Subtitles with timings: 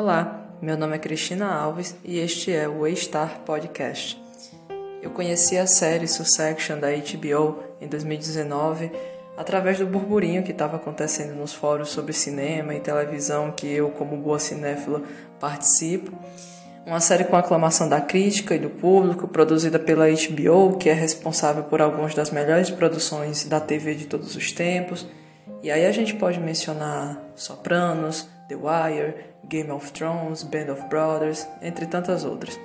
[0.00, 4.16] Olá, meu nome é Cristina Alves e este é o A-Star Podcast.
[5.02, 8.92] Eu conheci a série Succession da HBO em 2019
[9.36, 14.16] através do burburinho que estava acontecendo nos fóruns sobre cinema e televisão que eu, como
[14.16, 15.02] boa cinéfila,
[15.40, 16.16] participo.
[16.86, 21.64] Uma série com aclamação da crítica e do público, produzida pela HBO, que é responsável
[21.64, 25.08] por algumas das melhores produções da TV de todos os tempos.
[25.60, 29.14] E aí a gente pode mencionar Sopranos, The Wire,
[29.46, 32.58] Game of Thrones, Band of Brothers, entre tantas outras.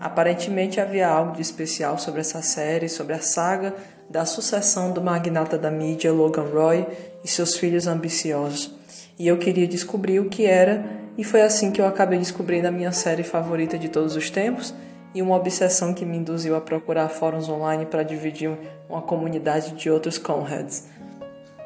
[0.00, 3.74] Aparentemente havia algo de especial sobre essa série, sobre a saga
[4.08, 6.86] da sucessão do magnata da mídia Logan Roy
[7.24, 8.74] e seus filhos ambiciosos.
[9.18, 10.84] E eu queria descobrir o que era,
[11.16, 14.74] e foi assim que eu acabei descobrindo a minha série favorita de todos os tempos
[15.14, 18.50] e uma obsessão que me induziu a procurar fóruns online para dividir
[18.88, 20.88] uma comunidade de outros conheads.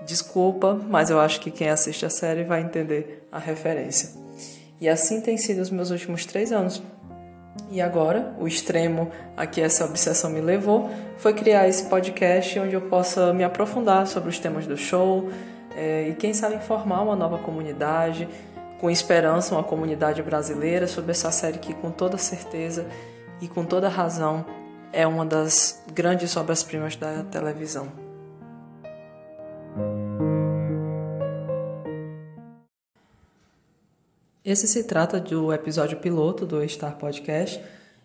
[0.06, 4.10] Desculpa, mas eu acho que quem assiste a série vai entender a referência.
[4.80, 6.82] E assim tem sido os meus últimos três anos.
[7.70, 12.74] E agora, o extremo a que essa obsessão me levou foi criar esse podcast onde
[12.74, 15.30] eu possa me aprofundar sobre os temas do show
[15.76, 18.28] é, e, quem sabe, informar uma nova comunidade,
[18.80, 22.86] com esperança, uma comunidade brasileira sobre essa série que, com toda certeza
[23.40, 24.44] e com toda razão,
[24.92, 28.03] é uma das grandes obras-primas da televisão.
[34.44, 37.58] Esse se trata do episódio piloto do Star Podcast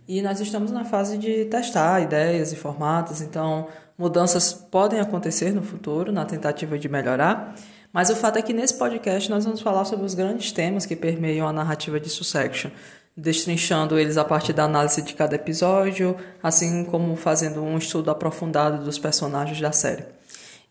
[0.08, 5.62] e nós estamos na fase de testar ideias e formatos, então mudanças podem acontecer no
[5.62, 7.56] futuro na tentativa de melhorar.
[7.92, 10.96] Mas o fato é que nesse podcast nós vamos falar sobre os grandes temas que
[10.96, 12.72] permeiam a narrativa de Succession,
[13.18, 18.86] destrinchando eles a partir da análise de cada episódio, assim como fazendo um estudo aprofundado
[18.86, 20.06] dos personagens da série.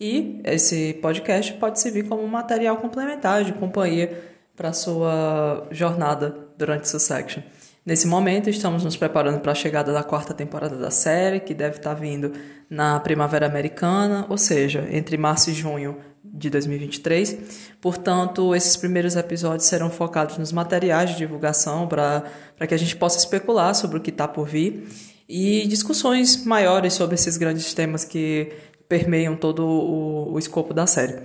[0.00, 7.42] E esse podcast pode servir como material complementar de companhia para sua jornada durante Succession.
[7.86, 11.76] Nesse momento, estamos nos preparando para a chegada da quarta temporada da série, que deve
[11.76, 12.32] estar tá vindo
[12.68, 17.76] na primavera americana, ou seja, entre março e junho de 2023.
[17.80, 23.16] Portanto, esses primeiros episódios serão focados nos materiais de divulgação para que a gente possa
[23.16, 24.86] especular sobre o que está por vir
[25.28, 28.52] e discussões maiores sobre esses grandes temas que
[28.88, 31.20] permeiam todo o, o escopo da série.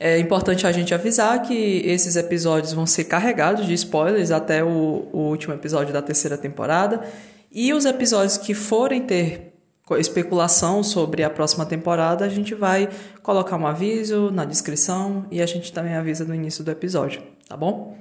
[0.00, 5.08] É importante a gente avisar que esses episódios vão ser carregados de spoilers até o,
[5.12, 7.02] o último episódio da terceira temporada.
[7.50, 9.54] E os episódios que forem ter
[9.98, 12.88] especulação sobre a próxima temporada, a gente vai
[13.22, 17.56] colocar um aviso na descrição e a gente também avisa no início do episódio, tá
[17.56, 17.96] bom?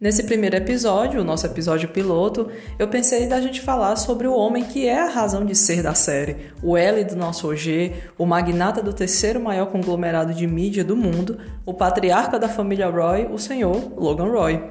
[0.00, 4.64] Nesse primeiro episódio, o nosso episódio piloto, eu pensei da gente falar sobre o homem
[4.64, 8.82] que é a razão de ser da série, o L do nosso OG, o magnata
[8.82, 13.92] do terceiro maior conglomerado de mídia do mundo, o patriarca da família Roy, o senhor
[13.94, 14.70] Logan Roy.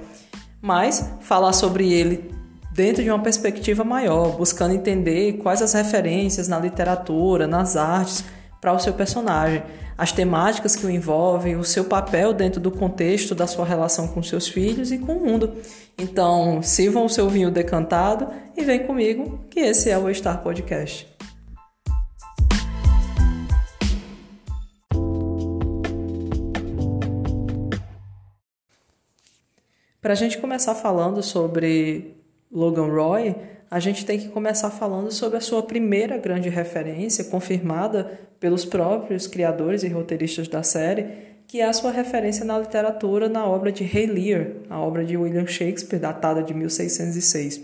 [0.60, 2.32] Mas falar sobre ele
[2.74, 8.26] dentro de uma perspectiva maior, buscando entender quais as referências na literatura, nas artes
[8.59, 9.64] para o seu personagem
[10.00, 14.24] as temáticas que o envolvem, o seu papel dentro do contexto da sua relação com
[14.24, 15.58] seus filhos e com o mundo.
[15.97, 21.06] Então, sirvam o seu vinho decantado e vem comigo, que esse é o Star Podcast.
[30.02, 32.16] Para a gente começar falando sobre
[32.50, 33.36] Logan Roy,
[33.72, 39.28] a gente tem que começar falando sobre a sua primeira grande referência, confirmada pelos próprios
[39.28, 43.84] criadores e roteiristas da série, que é a sua referência na literatura na obra de
[43.84, 47.62] Hay Lear, a obra de William Shakespeare, datada de 1606.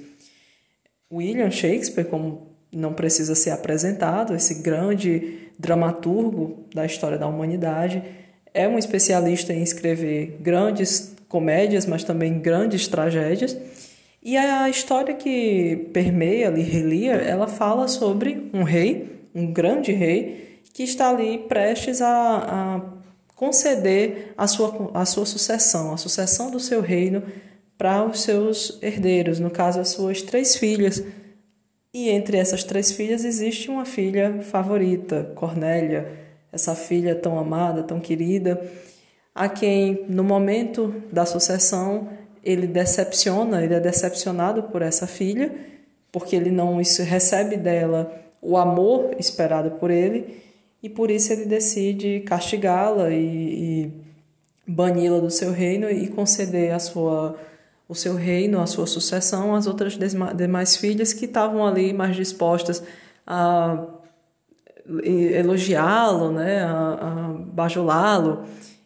[1.11, 8.03] William Shakespeare, como não precisa ser apresentado, esse grande dramaturgo da história da humanidade,
[8.53, 13.57] é um especialista em escrever grandes comédias, mas também grandes tragédias
[14.25, 20.61] e a história que permeia ali Relia, ela fala sobre um rei, um grande rei,
[20.73, 22.81] que está ali prestes a, a
[23.35, 27.21] conceder a sua, a sua sucessão, a sucessão do seu reino
[27.77, 31.03] para os seus herdeiros, no caso, as suas três filhas.
[31.93, 36.11] E entre essas três filhas existe uma filha favorita, Cornélia,
[36.51, 38.59] essa filha tão amada, tão querida,
[39.35, 42.09] a quem, no momento da sucessão,
[42.45, 45.51] ele decepciona, ele é decepcionado por essa filha,
[46.11, 48.11] porque ele não recebe dela
[48.41, 50.43] o amor esperado por ele,
[50.81, 53.91] e por isso ele decide castigá-la e, e
[54.67, 57.35] bani-la do seu reino e conceder a sua,
[57.89, 59.97] o seu reino, a sua sucessão às outras
[60.35, 62.83] demais filhas que estavam ali mais dispostas
[63.25, 63.83] a
[65.03, 68.45] elogiá-lo, né, a, a bajulá-lo.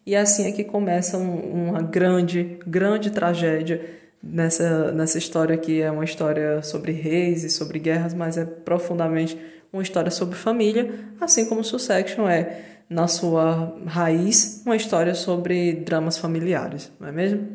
[0.09, 3.79] E assim é que começa um, uma grande, grande tragédia
[4.23, 9.37] nessa, nessa história que é uma história sobre reis e sobre guerras, mas é profundamente
[9.71, 12.59] uma história sobre família, assim como Succession é,
[12.89, 17.47] na sua raiz, uma história sobre dramas familiares, não é mesmo?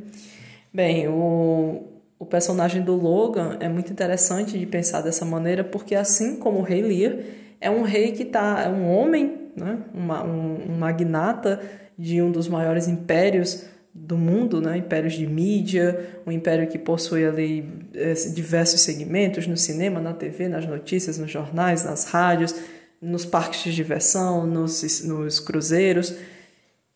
[0.72, 1.82] Bem, o,
[2.20, 6.62] o personagem do Logan é muito interessante de pensar dessa maneira, porque assim como o
[6.62, 7.16] rei Lear,
[7.60, 9.78] é um rei que tá, é um homem, né?
[9.92, 11.60] Uma, um, um magnata
[11.98, 13.64] de um dos maiores impérios
[13.94, 14.76] do mundo, né?
[14.76, 17.64] impérios de mídia, um império que possui ali
[17.94, 22.54] eh, diversos segmentos no cinema, na TV, nas notícias, nos jornais, nas rádios,
[23.00, 26.16] nos parques de diversão, nos, nos cruzeiros.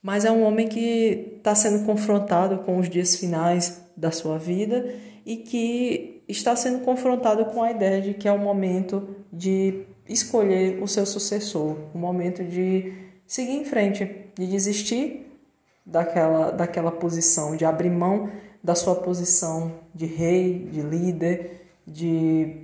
[0.02, 4.92] Mas é um homem que está sendo confrontado com os dias finais da sua vida
[5.24, 10.82] e que está sendo confrontado com a ideia de que é o momento de escolher
[10.82, 12.92] o seu sucessor, o momento de
[13.28, 15.38] seguir em frente, de desistir
[15.84, 18.30] daquela, daquela posição, de abrir mão
[18.64, 22.56] da sua posição de rei, de líder, de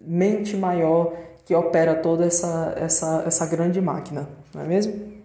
[0.00, 1.12] mente maior
[1.44, 5.16] que opera toda essa, essa, essa grande máquina, não é mesmo?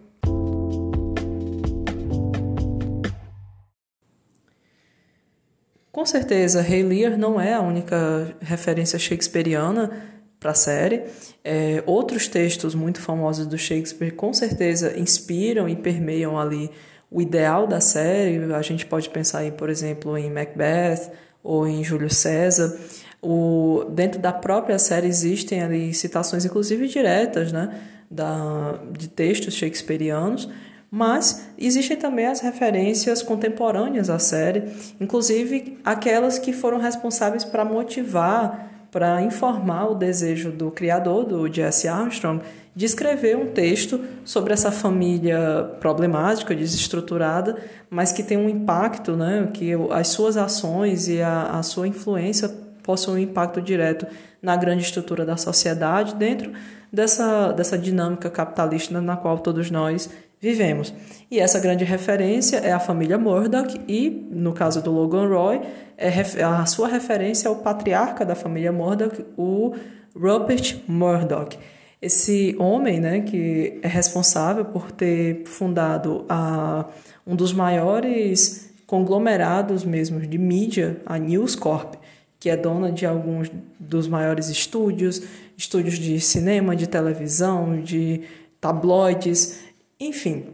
[5.92, 10.11] Com certeza, Rei Lear não é a única referência shakespeariana
[10.42, 11.04] para a série.
[11.44, 16.70] É, outros textos muito famosos do Shakespeare com certeza inspiram e permeiam ali
[17.10, 18.52] o ideal da série.
[18.52, 21.10] A gente pode pensar aí, por exemplo, em Macbeth
[21.42, 22.76] ou em Júlio César.
[23.22, 27.80] O, dentro da própria série existem ali citações, inclusive diretas, né,
[28.10, 30.48] da, de textos shakespearianos,
[30.90, 34.64] mas existem também as referências contemporâneas à série,
[35.00, 41.88] inclusive aquelas que foram responsáveis para motivar, para informar o desejo do criador, do Jesse
[41.88, 42.42] Armstrong,
[42.76, 47.56] de escrever um texto sobre essa família problemática, desestruturada,
[47.88, 52.50] mas que tem um impacto, né, que as suas ações e a, a sua influência
[52.82, 54.06] possuem um impacto direto
[54.42, 56.52] na grande estrutura da sociedade, dentro
[56.92, 60.10] dessa, dessa dinâmica capitalista na qual todos nós
[60.40, 60.92] vivemos.
[61.30, 65.62] E essa grande referência é a família Murdoch e, no caso do Logan Roy,
[66.02, 69.74] é a sua referência é o patriarca da família Murdoch, o
[70.14, 71.56] Rupert Murdoch.
[72.00, 76.86] Esse homem, né, que é responsável por ter fundado a,
[77.24, 81.94] um dos maiores conglomerados mesmo de mídia, a News Corp,
[82.40, 85.22] que é dona de alguns dos maiores estúdios,
[85.56, 88.22] estúdios de cinema, de televisão, de
[88.60, 89.60] tabloides,
[89.98, 90.46] enfim,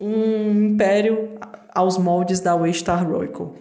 [0.00, 1.30] um império
[1.72, 3.54] aos moldes da Waystar Royco.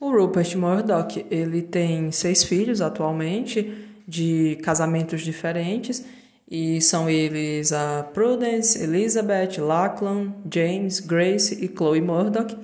[0.00, 6.04] O Rupert Murdoch, ele tem seis filhos atualmente, de casamentos diferentes
[6.50, 12.56] e são eles a Prudence, Elizabeth, Lachlan, James, Grace e Chloe Murdoch.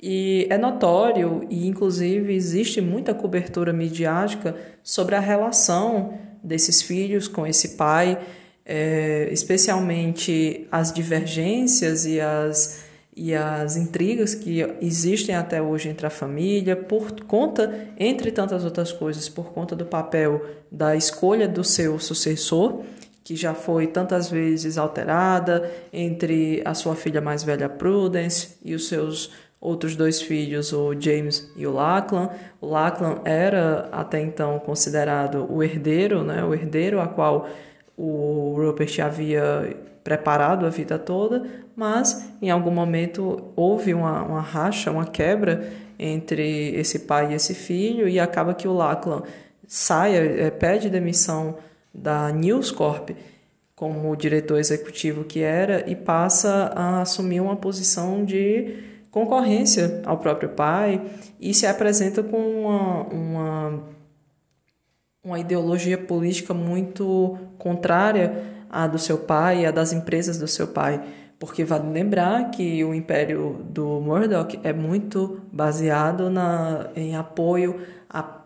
[0.00, 7.46] E é notório e inclusive existe muita cobertura midiática sobre a relação desses filhos com
[7.46, 8.18] esse pai,
[8.66, 12.81] é, especialmente as divergências e as
[13.14, 18.90] e as intrigas que existem até hoje entre a família, por conta, entre tantas outras
[18.90, 22.82] coisas, por conta do papel da escolha do seu sucessor,
[23.22, 28.88] que já foi tantas vezes alterada entre a sua filha mais velha Prudence e os
[28.88, 32.30] seus outros dois filhos, o James e o Lachlan.
[32.60, 37.48] O Lachlan era até então considerado o herdeiro, né, o herdeiro a qual
[37.96, 41.44] o Rupert havia preparado a vida toda,
[41.76, 47.54] mas em algum momento houve uma, uma racha, uma quebra entre esse pai e esse
[47.54, 49.22] filho, e acaba que o Lachlan
[49.66, 51.56] sai, é, pede demissão
[51.94, 53.10] da News Corp
[53.74, 58.76] como diretor executivo que era e passa a assumir uma posição de
[59.10, 61.02] concorrência ao próprio pai
[61.40, 63.82] e se apresenta com uma, uma,
[65.24, 71.00] uma ideologia política muito contrária à do seu pai à das empresas do seu pai.
[71.38, 78.42] Porque vale lembrar que o império do Murdoch é muito baseado na, em apoio a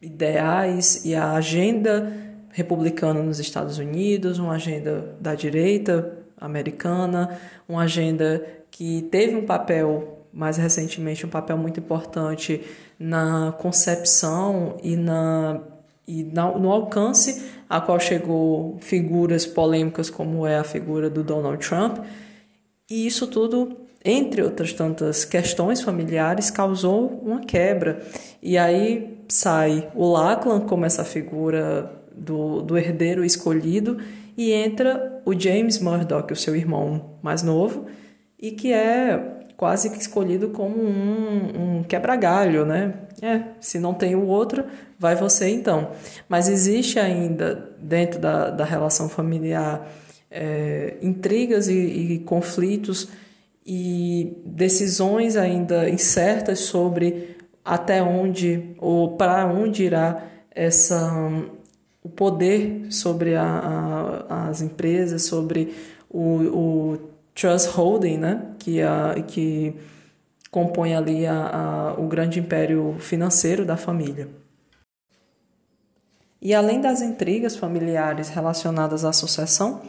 [0.00, 2.12] ideais e a agenda
[2.50, 7.38] republicana nos Estados Unidos, uma agenda da direita americana,
[7.68, 12.60] uma agenda que teve um papel, mais recentemente, um papel muito importante
[12.98, 15.60] na concepção e, na,
[16.06, 21.98] e no alcance a qual chegou figuras polêmicas como é a figura do Donald Trump.
[22.90, 28.02] E isso tudo, entre outras tantas questões familiares, causou uma quebra.
[28.42, 33.98] E aí sai o Lachlan como essa figura do, do herdeiro escolhido
[34.36, 37.86] e entra o James Murdoch, o seu irmão mais novo,
[38.38, 42.94] e que é quase que escolhido como um, um quebra-galho, né?
[43.22, 44.64] É, se não tem o outro,
[44.98, 45.92] vai você então.
[46.28, 49.88] Mas existe ainda, dentro da, da relação familiar,
[50.30, 53.08] é, intrigas e, e conflitos
[53.64, 61.10] e decisões ainda incertas sobre até onde ou para onde irá essa
[62.02, 63.46] o poder sobre a,
[64.28, 65.74] a, as empresas, sobre
[66.10, 66.98] o, o
[67.34, 69.74] trust holding, né, que, a, que
[70.50, 74.28] compõe ali a, a, o grande império financeiro da família.
[76.40, 79.80] E além das intrigas familiares relacionadas à sucessão,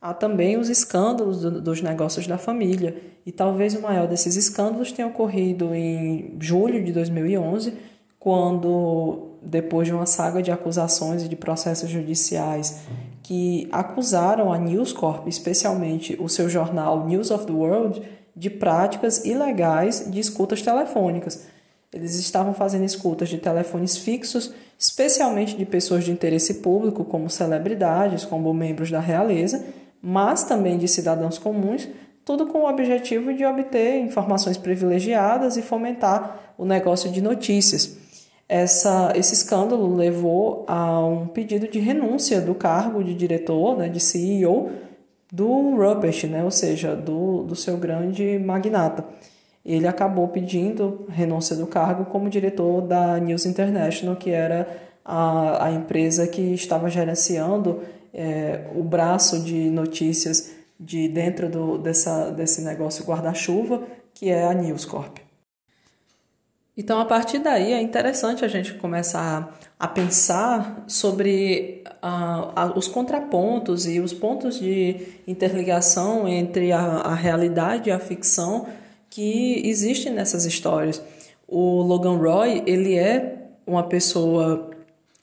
[0.00, 2.96] há também os escândalos do, dos negócios da família.
[3.26, 7.74] E talvez o maior desses escândalos tenha ocorrido em julho de 2011,
[8.18, 12.86] quando, depois de uma saga de acusações e de processos judiciais
[13.28, 18.00] que acusaram a News Corp, especialmente o seu jornal News of the World,
[18.34, 21.46] de práticas ilegais de escutas telefônicas.
[21.92, 28.24] Eles estavam fazendo escutas de telefones fixos, especialmente de pessoas de interesse público, como celebridades,
[28.24, 29.62] como membros da realeza,
[30.00, 31.86] mas também de cidadãos comuns,
[32.24, 38.07] tudo com o objetivo de obter informações privilegiadas e fomentar o negócio de notícias.
[38.48, 44.00] Essa, esse escândalo levou a um pedido de renúncia do cargo de diretor, né, de
[44.00, 44.70] CEO,
[45.30, 49.04] do Rupert, né, ou seja, do, do seu grande magnata.
[49.64, 54.66] Ele acabou pedindo renúncia do cargo como diretor da News International, que era
[55.04, 57.82] a, a empresa que estava gerenciando
[58.14, 63.82] é, o braço de notícias de dentro do, dessa, desse negócio guarda-chuva,
[64.14, 65.27] que é a News Corp.
[66.78, 73.84] Então, a partir daí, é interessante a gente começar a pensar sobre uh, os contrapontos
[73.84, 78.68] e os pontos de interligação entre a, a realidade e a ficção
[79.10, 81.02] que existem nessas histórias.
[81.48, 84.70] O Logan Roy, ele é uma pessoa,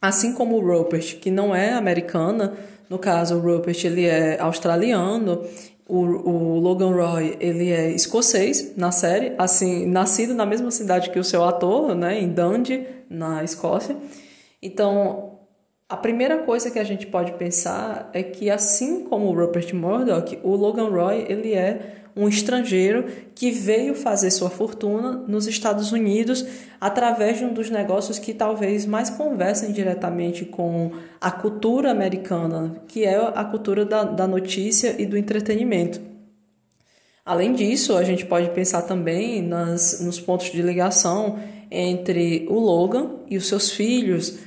[0.02, 2.54] assim como o Rupert, que não é americana,
[2.90, 5.42] no caso, o Rupert ele é australiano,
[5.88, 11.20] o, o, Logan Roy ele é escocês na série, assim nascido na mesma cidade que
[11.20, 13.96] o seu ator, né, em Dundee, na Escócia.
[14.62, 15.40] Então,
[15.88, 20.40] a primeira coisa que a gente pode pensar é que assim como o Rupert Murdoch,
[20.44, 23.06] o Logan Roy ele é um estrangeiro
[23.36, 26.46] que veio fazer sua fortuna nos Estados Unidos
[26.80, 33.04] através de um dos negócios que talvez mais conversem diretamente com a cultura americana, que
[33.04, 36.00] é a cultura da, da notícia e do entretenimento.
[37.26, 41.40] Além disso, a gente pode pensar também nas, nos pontos de ligação
[41.72, 44.38] entre o Logan e os seus filhos,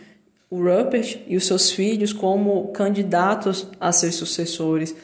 [0.49, 4.95] o Rupert e os seus filhos como candidatos a seus sucessores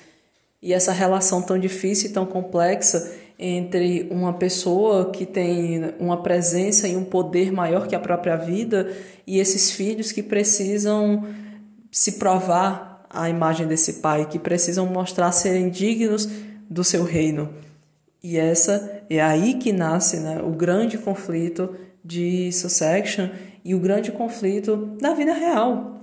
[0.64, 6.88] e essa relação tão difícil e tão complexa entre uma pessoa que tem uma presença
[6.88, 8.90] e um poder maior que a própria vida
[9.26, 11.22] e esses filhos que precisam
[11.92, 16.26] se provar a imagem desse pai, que precisam mostrar serem dignos
[16.70, 17.50] do seu reino.
[18.22, 23.28] E essa é aí que nasce né, o grande conflito de Succession
[23.62, 25.93] e o grande conflito da vida real,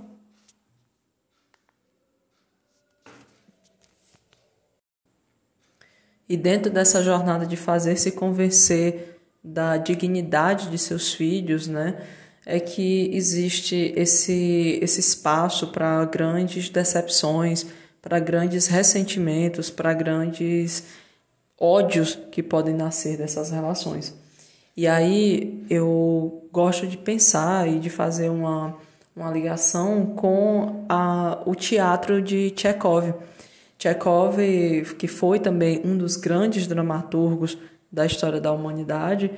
[6.32, 12.00] E dentro dessa jornada de fazer se convencer da dignidade de seus filhos, né,
[12.46, 17.66] é que existe esse, esse espaço para grandes decepções,
[18.00, 20.84] para grandes ressentimentos, para grandes
[21.60, 24.14] ódios que podem nascer dessas relações.
[24.74, 28.74] E aí eu gosto de pensar e de fazer uma,
[29.14, 33.12] uma ligação com a, o teatro de Chekhov
[33.82, 34.36] Chekhov,
[34.96, 37.58] que foi também um dos grandes dramaturgos
[37.90, 39.28] da história da humanidade,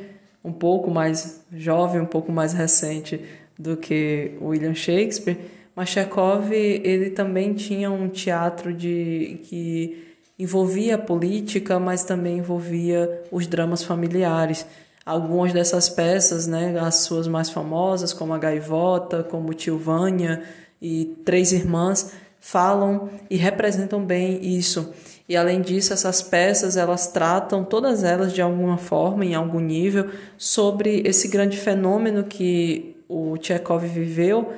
[0.45, 3.25] um pouco mais jovem, um pouco mais recente
[3.59, 5.39] do que William Shakespeare,
[5.75, 13.23] mas Chekhov ele também tinha um teatro de que envolvia a política, mas também envolvia
[13.33, 14.67] os dramas familiares.
[15.07, 20.43] Algumas dessas peças, né, as suas mais famosas, como a Gaivota, como Tilvânia
[20.83, 22.13] e Três Irmãs,
[22.45, 24.93] falam e representam bem isso.
[25.27, 30.11] E além disso, essas peças elas tratam todas elas de alguma forma, em algum nível,
[30.37, 34.53] sobre esse grande fenômeno que o Chekhov viveu,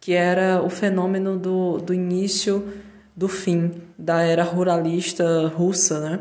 [0.00, 2.66] que era o fenômeno do, do início
[3.16, 6.20] do fim da era ruralista russa, né?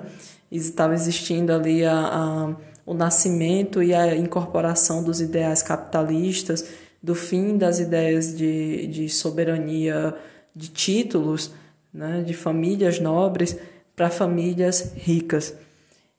[0.51, 2.55] Estava existindo ali a, a,
[2.85, 6.69] o nascimento e a incorporação dos ideais capitalistas,
[7.01, 10.15] do fim das ideias de, de soberania
[10.57, 11.51] de títulos,
[11.93, 13.57] né, de famílias nobres
[13.95, 15.53] para famílias ricas.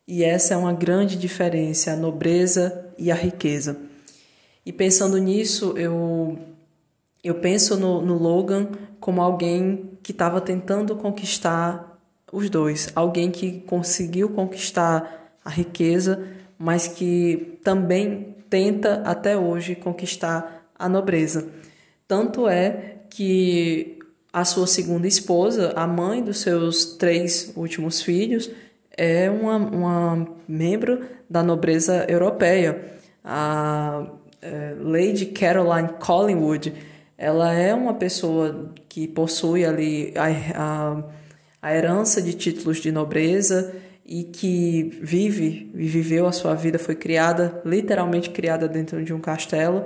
[0.06, 3.76] E essa é uma grande diferença, a nobreza e a riqueza.
[4.64, 6.38] E pensando nisso, eu,
[7.22, 8.68] eu penso no, no Logan
[9.00, 11.98] como alguém que estava tentando conquistar
[12.32, 16.26] os dois, alguém que conseguiu conquistar a riqueza,
[16.58, 21.48] mas que também tenta até hoje conquistar a nobreza.
[22.06, 23.97] Tanto é que
[24.40, 28.50] a sua segunda esposa, a mãe dos seus três últimos filhos,
[28.96, 32.84] é uma, uma membro da nobreza europeia.
[33.24, 34.06] A
[34.40, 36.72] é, Lady Caroline Collingwood,
[37.16, 40.26] ela é uma pessoa que possui ali a,
[40.60, 41.02] a,
[41.60, 43.74] a herança de títulos de nobreza
[44.06, 49.20] e que vive e viveu a sua vida, foi criada, literalmente criada dentro de um
[49.20, 49.84] castelo,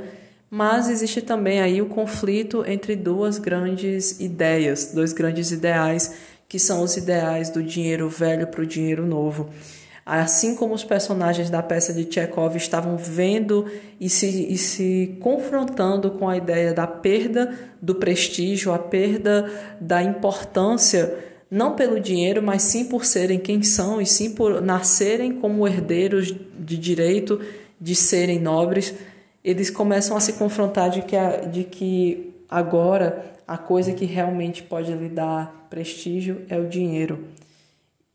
[0.55, 6.15] mas existe também aí o conflito entre duas grandes ideias, dois grandes ideais,
[6.47, 9.49] que são os ideais do dinheiro velho para o dinheiro novo.
[10.05, 13.65] Assim como os personagens da peça de Chekhov estavam vendo
[13.99, 20.03] e se, e se confrontando com a ideia da perda do prestígio, a perda da
[20.03, 21.17] importância
[21.51, 26.27] não pelo dinheiro, mas sim por serem quem são e sim por nascerem como herdeiros
[26.59, 27.41] de direito
[27.81, 28.95] de serem nobres,
[29.45, 34.63] eles começam a se confrontar de que, a, de que agora a coisa que realmente
[34.63, 37.27] pode lhe dar prestígio é o dinheiro.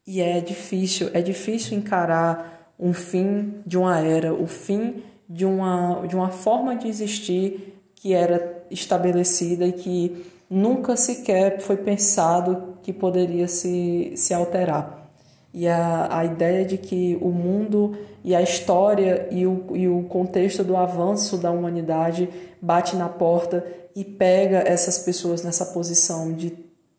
[0.05, 6.05] E é difícil, é difícil encarar um fim de uma era, o fim de uma,
[6.07, 12.93] de uma forma de existir que era estabelecida e que nunca sequer foi pensado que
[12.93, 15.09] poderia se, se alterar.
[15.53, 20.03] E a, a ideia de que o mundo e a história e o, e o
[20.03, 22.27] contexto do avanço da humanidade
[22.61, 23.65] bate na porta
[23.95, 26.51] e pega essas pessoas nessa posição de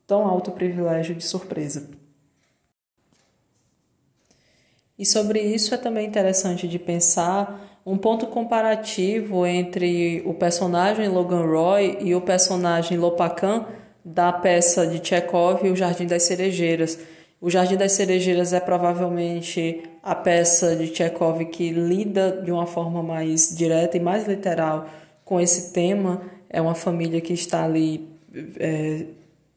[0.07, 1.91] tão alto privilégio de surpresa.
[4.99, 11.45] E sobre isso é também interessante de pensar um ponto comparativo entre o personagem Logan
[11.45, 13.67] Roy e o personagem Lopacan
[14.03, 16.99] da peça de Chekhov O Jardim das Cerejeiras.
[17.39, 23.03] O Jardim das Cerejeiras é provavelmente a peça de Chekhov que lida de uma forma
[23.03, 24.87] mais direta e mais literal
[25.25, 26.23] com esse tema.
[26.49, 28.09] É uma família que está ali
[28.59, 29.07] é,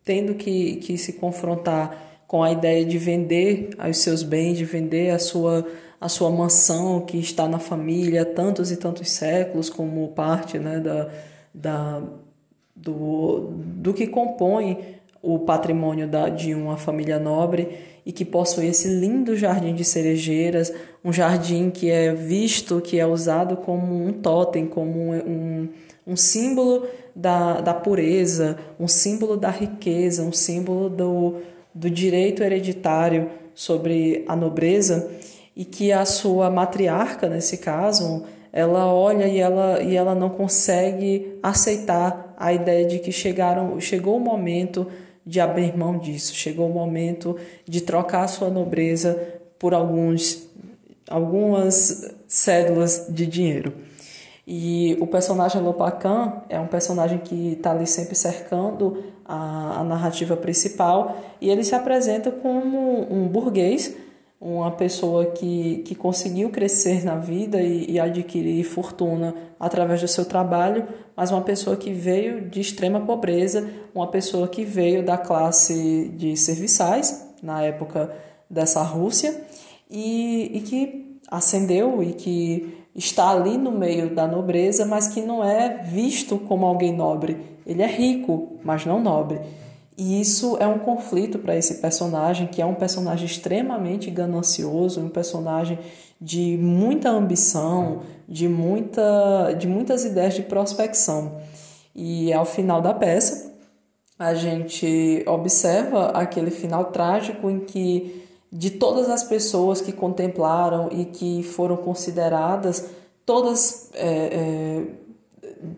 [0.04, 5.12] tendo que, que se confrontar com a ideia de vender os seus bens, de vender
[5.12, 5.65] a sua
[6.01, 10.80] a sua mansão que está na família há tantos e tantos séculos como parte né,
[10.80, 11.10] da,
[11.54, 12.01] da,
[12.75, 14.80] do, do que compõe
[15.21, 20.73] o patrimônio da, de uma família nobre e que possui esse lindo jardim de cerejeiras,
[21.03, 25.69] um jardim que é visto, que é usado como um totem, como um,
[26.05, 31.35] um símbolo da, da pureza, um símbolo da riqueza, um símbolo do,
[31.73, 35.11] do direito hereditário sobre a nobreza
[35.55, 41.37] e que a sua matriarca, nesse caso, ela olha e ela, e ela não consegue
[41.41, 44.87] aceitar a ideia de que chegaram, chegou o momento
[45.32, 49.17] de abrir mão disso, chegou o momento de trocar a sua nobreza
[49.58, 50.46] por alguns,
[51.10, 53.74] algumas cédulas de dinheiro.
[54.46, 60.36] E o personagem Lopacan é um personagem que está ali sempre cercando a, a narrativa
[60.36, 63.96] principal e ele se apresenta como um burguês
[64.41, 70.25] uma pessoa que, que conseguiu crescer na vida e, e, adquirir fortuna através do seu
[70.25, 76.12] trabalho, mas uma pessoa que veio de extrema pobreza, uma pessoa que veio da classe
[76.17, 78.12] de serviçais, na época
[78.49, 79.43] dessa Rússia,
[79.88, 85.43] e, e que ascendeu e que está ali no meio da nobreza, mas que não
[85.43, 87.38] é visto como alguém nobre.
[87.63, 89.39] Ele é rico, mas não nobre.
[90.01, 95.09] E isso é um conflito para esse personagem, que é um personagem extremamente ganancioso, um
[95.09, 95.77] personagem
[96.19, 101.39] de muita ambição, de, muita, de muitas ideias de prospecção.
[101.93, 103.53] E ao final da peça,
[104.17, 111.05] a gente observa aquele final trágico em que, de todas as pessoas que contemplaram e
[111.05, 112.89] que foram consideradas,
[113.23, 114.83] todas é, é,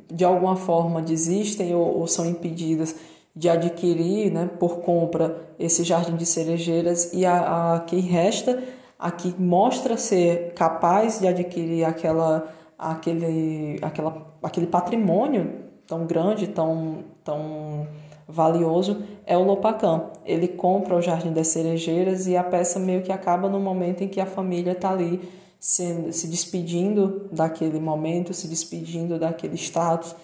[0.10, 2.96] de alguma forma desistem ou, ou são impedidas
[3.36, 8.62] de adquirir né, por compra esse jardim de cerejeiras e a, a quem resta,
[8.98, 17.04] a que mostra ser capaz de adquirir aquela, aquele, aquela, aquele patrimônio tão grande, tão,
[17.24, 17.88] tão
[18.28, 20.12] valioso, é o Lopacan.
[20.26, 24.08] Ele compra o Jardim das Cerejeiras e a peça meio que acaba no momento em
[24.08, 25.22] que a família está ali
[25.60, 30.16] se, se despedindo daquele momento, se despedindo daquele status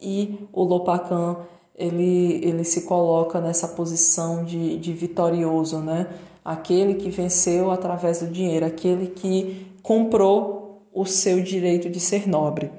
[0.00, 1.36] e o Lopacan
[1.78, 6.08] ele, ele se coloca nessa posição de, de vitorioso, né?
[6.44, 12.70] Aquele que venceu através do dinheiro, aquele que comprou o seu direito de ser nobre.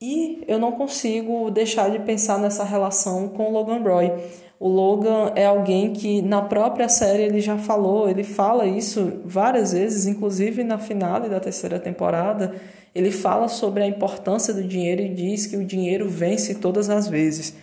[0.00, 4.12] E eu não consigo deixar de pensar nessa relação com Logan Roy.
[4.60, 9.72] O Logan é alguém que na própria série ele já falou, ele fala isso várias
[9.72, 12.54] vezes, inclusive na finale da terceira temporada,
[12.94, 17.08] ele fala sobre a importância do dinheiro e diz que o dinheiro vence todas as
[17.08, 17.54] vezes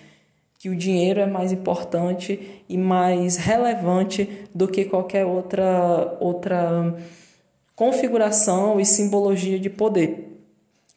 [0.63, 6.95] que o dinheiro é mais importante e mais relevante do que qualquer outra, outra
[7.75, 10.39] configuração e simbologia de poder.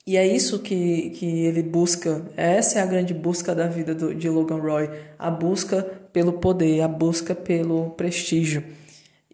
[0.07, 4.15] E é isso que, que ele busca, essa é a grande busca da vida do,
[4.15, 8.63] de Logan Roy, a busca pelo poder, a busca pelo prestígio.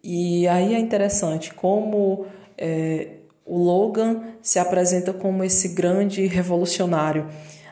[0.03, 2.25] E aí é interessante como
[2.57, 7.27] é, o Logan se apresenta como esse grande revolucionário.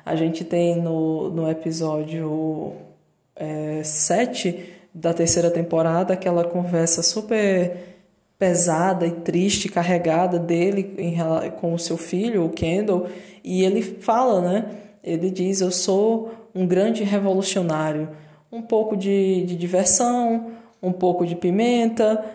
[0.05, 2.73] A gente tem no, no episódio
[3.35, 7.91] é, 7 da terceira temporada aquela conversa super
[8.37, 11.15] pesada e triste, carregada dele em,
[11.59, 13.07] com o seu filho, o Kendall,
[13.43, 14.65] e ele fala, né?
[15.03, 18.09] Ele diz: Eu sou um grande revolucionário.
[18.51, 22.25] Um pouco de, de diversão, um pouco de pimenta.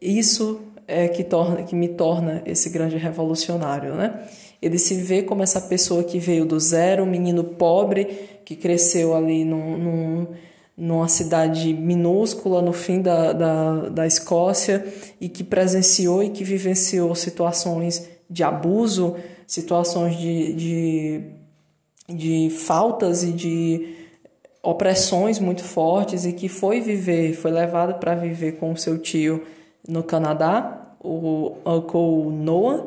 [0.00, 4.26] Isso é que, torna, que me torna esse grande revolucionário, né?
[4.64, 8.06] Ele se vê como essa pessoa que veio do zero, um menino pobre
[8.46, 10.26] que cresceu ali num, num,
[10.74, 14.82] numa cidade minúscula no fim da, da, da Escócia
[15.20, 21.20] e que presenciou e que vivenciou situações de abuso, situações de, de,
[22.08, 23.94] de faltas e de
[24.62, 29.42] opressões muito fortes e que foi viver, foi levado para viver com seu tio
[29.86, 32.86] no Canadá, o Uncle Noah,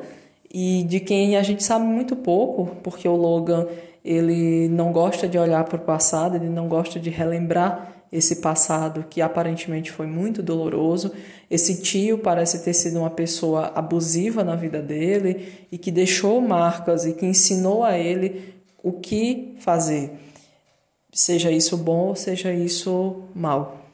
[0.54, 3.68] e de quem a gente sabe muito pouco, porque o Logan
[4.04, 9.06] ele não gosta de olhar para o passado, ele não gosta de relembrar esse passado
[9.10, 11.12] que aparentemente foi muito doloroso.
[11.52, 17.06] Esse tio parece ter sido uma pessoa abusiva na vida dele e que deixou marcas
[17.06, 20.12] e que ensinou a ele o que fazer,
[21.12, 23.88] seja isso bom ou seja isso mal.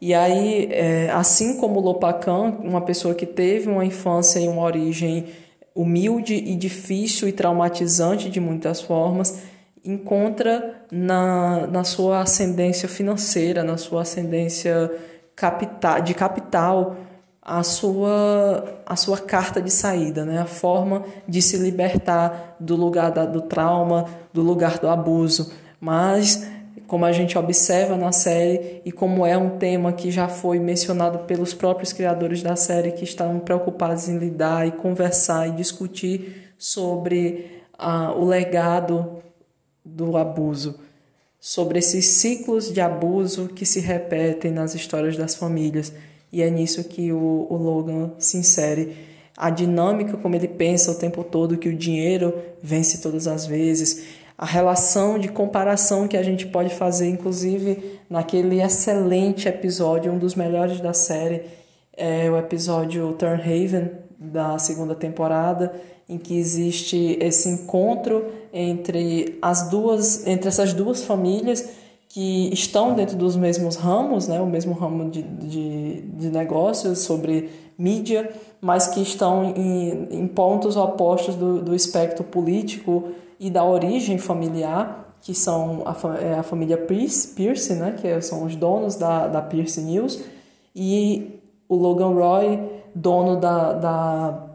[0.00, 5.26] E aí, é, assim como Lopacan, uma pessoa que teve uma infância e uma origem
[5.78, 9.42] humilde e difícil e traumatizante de muitas formas,
[9.84, 14.90] encontra na, na sua ascendência financeira, na sua ascendência
[15.36, 16.96] capital, de capital,
[17.40, 20.40] a sua, a sua carta de saída, né?
[20.40, 25.52] a forma de se libertar do lugar da, do trauma, do lugar do abuso.
[25.80, 26.44] Mas
[26.86, 31.20] como a gente observa na série e como é um tema que já foi mencionado
[31.20, 37.62] pelos próprios criadores da série que estão preocupados em lidar e conversar e discutir sobre
[37.78, 39.22] ah, o legado
[39.84, 40.78] do abuso,
[41.40, 45.92] sobre esses ciclos de abuso que se repetem nas histórias das famílias.
[46.30, 48.96] E é nisso que o, o Logan se insere.
[49.36, 54.17] A dinâmica como ele pensa o tempo todo que o dinheiro vence todas as vezes,
[54.38, 60.36] a relação de comparação que a gente pode fazer, inclusive naquele excelente episódio, um dos
[60.36, 61.42] melhores da série,
[61.96, 65.74] é o episódio Turnhaven da segunda temporada,
[66.08, 71.70] em que existe esse encontro entre as duas, entre essas duas famílias
[72.08, 77.50] que estão dentro dos mesmos ramos, né, o mesmo ramo de, de, de negócios sobre
[77.76, 84.18] mídia, mas que estão em, em pontos opostos do, do espectro político e da origem
[84.18, 89.26] familiar, que são a, é a família Pierce, Pierce, né, que são os donos da,
[89.28, 90.20] da Pierce News,
[90.74, 92.60] e o Logan Roy,
[92.94, 94.48] dono da, da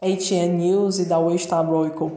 [0.00, 2.12] ATN News e da Waystar Royco.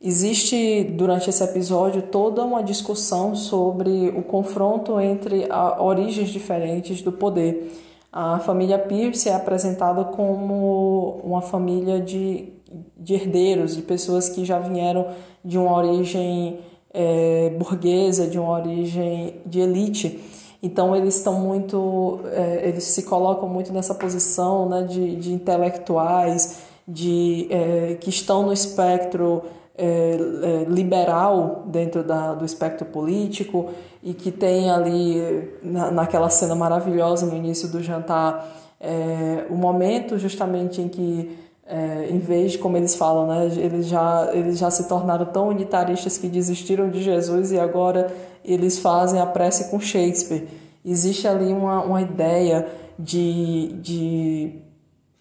[0.00, 7.72] Existe durante esse episódio toda uma discussão sobre o confronto entre origens diferentes do poder.
[8.12, 12.52] A família Pierce é apresentada como uma família de
[12.96, 15.08] de herdeiros, de pessoas que já vieram
[15.44, 16.60] de uma origem
[16.92, 20.20] é, burguesa, de uma origem de elite.
[20.62, 26.62] Então eles estão muito, é, eles se colocam muito nessa posição né, de, de intelectuais,
[26.88, 29.42] de é, que estão no espectro
[29.76, 33.70] é, é, liberal dentro da, do espectro político
[34.02, 40.18] e que tem ali na, naquela cena maravilhosa no início do jantar é, o momento
[40.18, 44.70] justamente em que é, em vez de, como eles falam, né, eles, já, eles já
[44.70, 49.80] se tornaram tão unitaristas que desistiram de Jesus e agora eles fazem a prece com
[49.80, 50.46] Shakespeare.
[50.84, 54.62] Existe ali uma, uma ideia de, de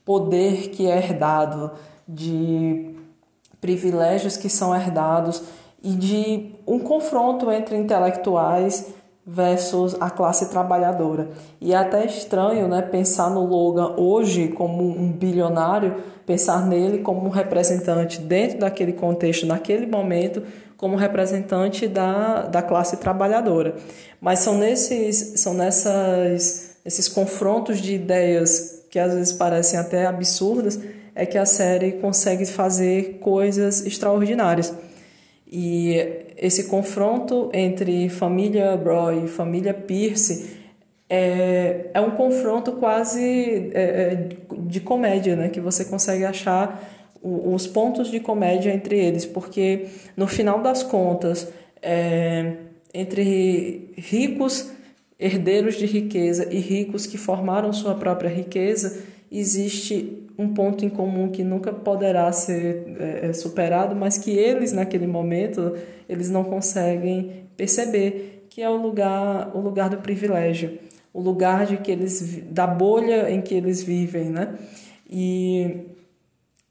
[0.05, 1.71] poder que é herdado,
[2.08, 2.93] de
[3.60, 5.41] privilégios que são herdados
[5.84, 8.93] e de um confronto entre intelectuais
[9.25, 11.29] versus a classe trabalhadora.
[11.59, 17.25] E é até estranho né, pensar no Logan hoje como um bilionário, pensar nele como
[17.25, 20.43] um representante dentro daquele contexto, naquele momento,
[20.77, 23.75] como representante da, da classe trabalhadora.
[24.21, 30.79] Mas são nesses, são nessas, esses confrontos de ideias que às vezes parecem até absurdas,
[31.15, 34.73] é que a série consegue fazer coisas extraordinárias.
[35.51, 35.95] E
[36.38, 40.58] esse confronto entre família Broy e família Pierce
[41.10, 45.49] é, é um confronto quase é, é de comédia, né?
[45.49, 51.51] Que você consegue achar os pontos de comédia entre eles, porque no final das contas,
[51.81, 52.53] é,
[52.93, 54.71] entre ricos
[55.19, 61.29] herdeiros de riqueza e ricos que formaram sua própria riqueza, existe um ponto em comum
[61.29, 65.75] que nunca poderá ser é, é, superado, mas que eles naquele momento
[66.07, 70.77] eles não conseguem perceber, que é o lugar o lugar do privilégio,
[71.13, 74.55] o lugar de que eles da bolha em que eles vivem, né?
[75.09, 75.85] E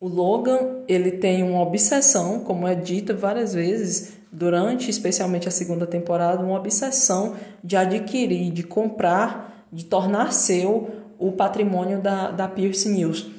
[0.00, 5.86] o Logan ele tem uma obsessão, como é dito várias vezes durante, especialmente a segunda
[5.86, 12.88] temporada, uma obsessão de adquirir, de comprar, de tornar seu o patrimônio da, da Pierce
[12.88, 13.33] News.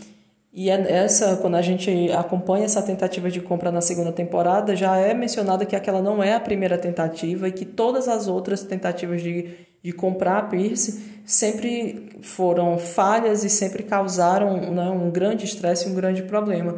[0.58, 4.96] E é essa, quando a gente acompanha essa tentativa de compra na segunda temporada, já
[4.96, 9.22] é mencionado que aquela não é a primeira tentativa e que todas as outras tentativas
[9.22, 9.50] de,
[9.84, 15.92] de comprar a Pierce sempre foram falhas e sempre causaram né, um grande estresse e
[15.92, 16.78] um grande problema.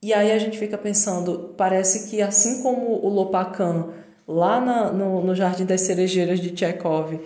[0.00, 3.88] E aí a gente fica pensando, parece que assim como o Lopacan,
[4.28, 7.18] lá na, no, no Jardim das Cerejeiras de Tchekov,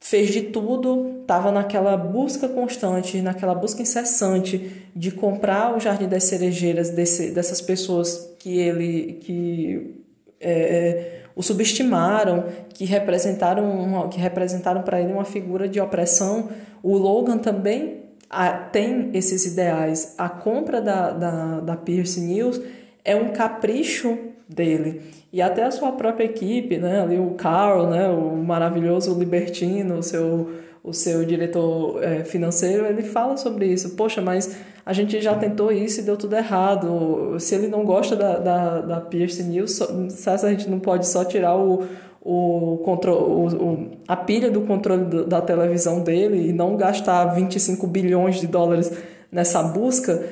[0.00, 6.24] fez de tudo, estava naquela busca constante, naquela busca incessante de comprar o Jardim das
[6.24, 9.96] Cerejeiras desse, dessas pessoas que ele que
[10.40, 16.48] é, é o subestimaram, que representaram uma, que representaram para ele uma figura de opressão.
[16.82, 20.14] O Logan também a, tem esses ideais.
[20.16, 22.58] A compra da, da, da Pierce News
[23.04, 25.00] é um capricho dele.
[25.32, 27.00] E até a sua própria equipe, né?
[27.00, 28.08] Ali o Carl, né?
[28.08, 30.50] o maravilhoso libertino, o seu,
[30.82, 33.96] o seu diretor é, financeiro, ele fala sobre isso.
[33.96, 37.36] Poxa, mas a gente já tentou isso e deu tudo errado.
[37.40, 41.56] Se ele não gosta da, da, da Pierce News, a gente não pode só tirar
[41.56, 41.84] o,
[42.22, 48.40] o, controle, o, a pilha do controle da televisão dele e não gastar 25 bilhões
[48.40, 48.92] de dólares
[49.30, 50.24] nessa busca,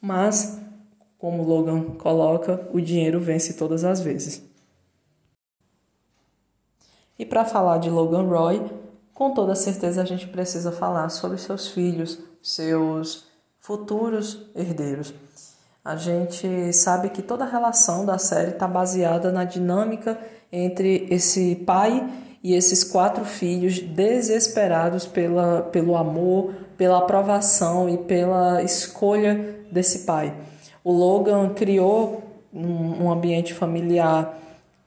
[0.00, 0.60] mas
[1.24, 4.42] como Logan coloca, o dinheiro vence todas as vezes.
[7.18, 8.70] E para falar de Logan Roy,
[9.14, 13.24] com toda certeza a gente precisa falar sobre seus filhos, seus
[13.58, 15.14] futuros herdeiros.
[15.82, 20.20] A gente sabe que toda a relação da série está baseada na dinâmica
[20.52, 22.06] entre esse pai
[22.42, 30.52] e esses quatro filhos desesperados pela, pelo amor, pela aprovação e pela escolha desse pai.
[30.84, 34.38] O Logan criou um ambiente familiar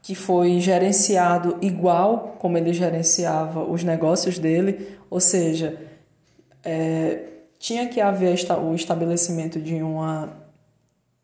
[0.02, 5.78] que foi gerenciado igual como ele gerenciava os negócios dele, ou seja,
[6.64, 7.24] é,
[7.60, 8.34] tinha que haver
[8.64, 10.30] o estabelecimento de uma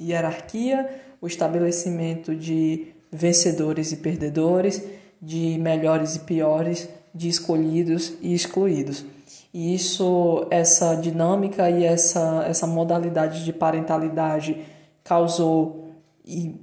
[0.01, 0.89] hierarquia,
[1.21, 4.83] o estabelecimento de vencedores e perdedores,
[5.21, 9.05] de melhores e piores, de escolhidos e excluídos.
[9.53, 14.57] E isso, essa dinâmica e essa, essa modalidade de parentalidade
[15.03, 15.89] causou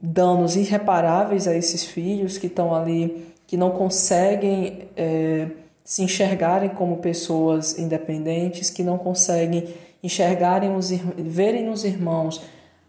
[0.03, 5.49] danos irreparáveis a esses filhos que estão ali, que não conseguem é,
[5.85, 9.69] se enxergarem como pessoas independentes, que não conseguem
[10.03, 12.43] enxergarem os verem nos irmãos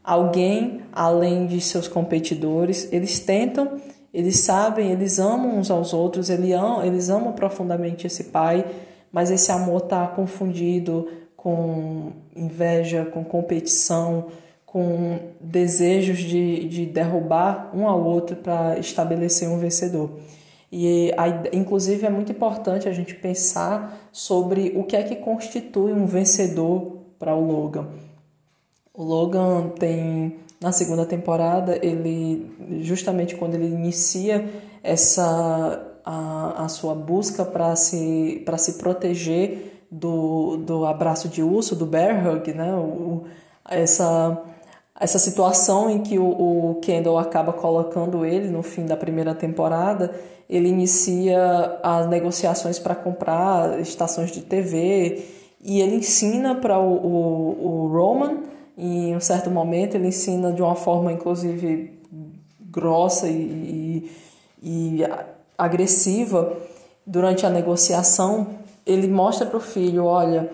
[0.04, 2.88] alguém além de seus competidores.
[2.92, 3.80] Eles tentam,
[4.12, 8.66] eles sabem, eles amam uns aos outros, eles amam, eles amam profundamente esse pai
[9.12, 14.28] mas esse amor está confundido com inveja, com competição,
[14.66, 20.12] com desejos de, de derrubar um ao outro para estabelecer um vencedor.
[20.72, 21.12] E,
[21.52, 27.00] inclusive, é muito importante a gente pensar sobre o que é que constitui um vencedor
[27.20, 27.88] para o Logan.
[28.94, 34.50] O Logan tem, na segunda temporada, ele, justamente quando ele inicia
[34.82, 41.86] essa a, a sua busca para se, se proteger do, do abraço de urso, do
[41.86, 42.74] bear hug, né?
[42.74, 43.24] O,
[43.70, 44.42] essa,
[45.00, 50.14] essa situação em que o, o Kendall acaba colocando ele no fim da primeira temporada,
[50.50, 55.26] ele inicia as negociações para comprar estações de TV
[55.64, 58.40] e ele ensina para o, o, o Roman,
[58.78, 62.00] em um certo momento, ele ensina de uma forma, inclusive,
[62.60, 64.10] grossa e,
[64.62, 65.04] e, e
[65.62, 66.58] agressiva
[67.06, 68.48] durante a negociação,
[68.84, 70.50] ele mostra para o filho: olha,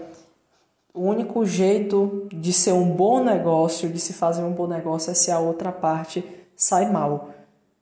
[0.93, 5.13] o único jeito de ser um bom negócio, de se fazer um bom negócio, é
[5.13, 7.29] se a outra parte sai mal.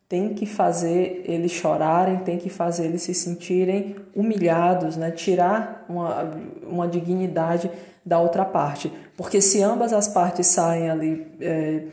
[0.07, 5.09] Tem que fazer eles chorarem, tem que fazer eles se sentirem humilhados, né?
[5.09, 7.71] tirar uma, uma dignidade
[8.05, 8.93] da outra parte.
[9.17, 11.87] Porque se ambas as partes saem ali, é,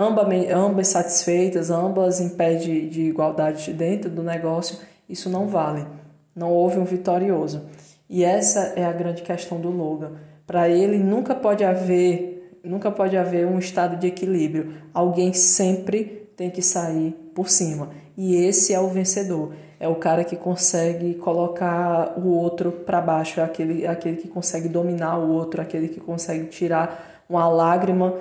[0.00, 5.86] ambas, ambas satisfeitas, ambas em pé de, de igualdade dentro do negócio, isso não vale.
[6.34, 7.66] Não houve um vitorioso.
[8.08, 10.12] E essa é a grande questão do Logan.
[10.46, 14.72] Para ele nunca pode haver, nunca pode haver um estado de equilíbrio.
[14.94, 17.90] Alguém sempre tem que sair por cima.
[18.16, 19.52] E esse é o vencedor.
[19.78, 24.68] É o cara que consegue colocar o outro para baixo, é aquele, aquele que consegue
[24.68, 28.14] dominar o outro, aquele que consegue tirar uma lágrima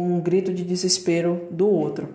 [0.00, 2.14] um grito de desespero do outro.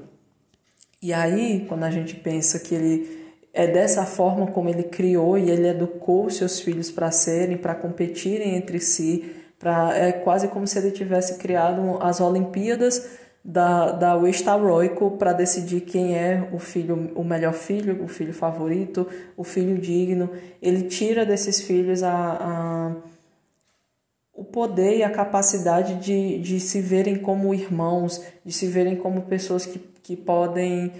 [1.02, 5.50] E aí, quando a gente pensa que ele é dessa forma como ele criou e
[5.50, 9.32] ele educou seus filhos para serem, para competirem entre si.
[9.58, 15.82] Pra, é quase como se ele tivesse criado as Olimpíadas da, da Westaroico para decidir
[15.82, 20.30] quem é o filho, o melhor filho, o filho favorito, o filho digno.
[20.62, 22.96] Ele tira desses filhos a, a
[24.38, 29.24] o poder e a capacidade de, de se verem como irmãos, de se verem como
[29.24, 30.94] pessoas que, que podem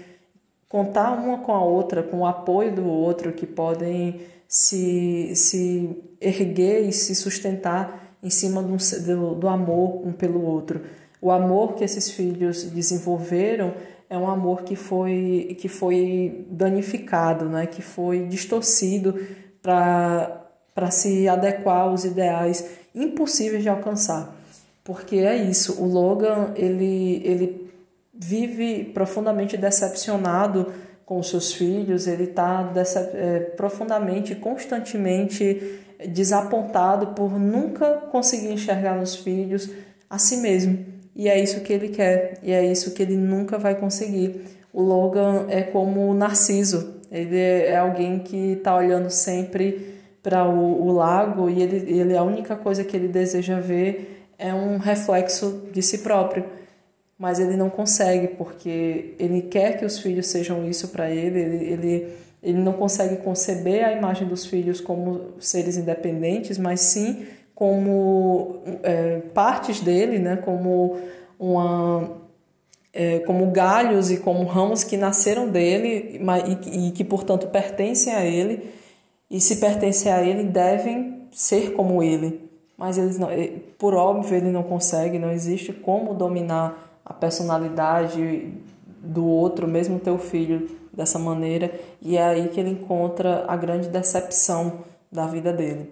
[0.68, 6.88] contar uma com a outra, com o apoio do outro, que podem se, se erguer
[6.88, 10.80] e se sustentar em cima do, do, do amor um pelo outro.
[11.22, 13.72] O amor que esses filhos desenvolveram
[14.10, 17.66] é um amor que foi, que foi danificado, né?
[17.66, 19.14] que foi distorcido
[19.62, 24.36] para se adequar aos ideais impossíveis de alcançar.
[24.84, 27.70] Porque é isso, o Logan ele, ele
[28.14, 30.72] vive profundamente decepcionado
[31.04, 32.72] com seus filhos, ele está
[33.14, 39.70] é, profundamente, constantemente desapontado por nunca conseguir enxergar nos filhos
[40.08, 40.84] a si mesmo.
[41.14, 44.44] E é isso que ele quer, e é isso que ele nunca vai conseguir.
[44.72, 50.86] O Logan é como o Narciso, ele é alguém que está olhando sempre para o,
[50.86, 55.68] o, lago e ele, ele a única coisa que ele deseja ver é um reflexo
[55.72, 56.44] de si próprio.
[57.18, 61.64] Mas ele não consegue porque ele quer que os filhos sejam isso para ele, ele,
[61.64, 62.08] ele,
[62.42, 69.18] ele não consegue conceber a imagem dos filhos como seres independentes, mas sim como é,
[69.34, 70.96] partes dele, né, como
[71.36, 72.18] uma
[72.92, 76.20] é, como galhos e como ramos que nasceram dele
[76.66, 78.77] e, e que portanto pertencem a ele
[79.30, 83.28] e se pertencem a ele devem ser como ele mas eles não,
[83.76, 88.52] por óbvio ele não consegue não existe como dominar a personalidade
[89.02, 93.88] do outro, mesmo teu filho, dessa maneira, e é aí que ele encontra a grande
[93.88, 95.90] decepção da vida dele.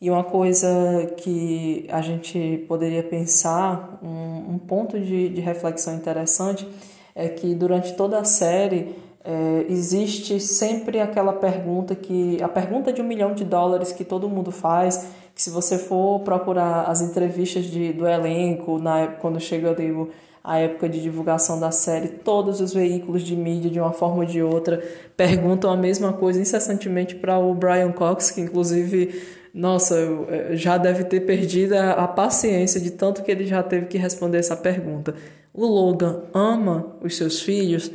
[0.00, 0.68] E uma coisa
[1.16, 6.68] que a gente poderia pensar, um, um ponto de, de reflexão interessante,
[7.14, 13.00] é que durante toda a série é, existe sempre aquela pergunta que a pergunta de
[13.00, 17.64] um milhão de dólares que todo mundo faz que se você for procurar as entrevistas
[17.64, 20.10] de, do elenco na quando chega ali o
[20.44, 24.24] a época de divulgação da série, todos os veículos de mídia, de uma forma ou
[24.24, 24.82] de outra,
[25.16, 29.22] perguntam a mesma coisa incessantemente para o Brian Cox, que inclusive,
[29.54, 29.96] nossa,
[30.28, 34.38] eh, já deve ter perdido a, paciência de tanto que ele já teve que responder
[34.38, 35.14] essa pergunta.
[35.54, 37.92] O Logan ama os seus filhos